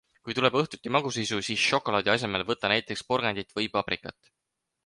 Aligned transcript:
Kui 0.27 0.35
tuleb 0.37 0.55
õhtuti 0.61 0.93
magusaisu, 0.95 1.37
siis 1.49 1.67
šokolaadi 1.73 2.13
asemel 2.15 2.47
võta 2.53 2.75
näiteks 2.75 3.07
porgandit 3.13 3.55
või 3.59 3.73
paprikat. 3.77 4.35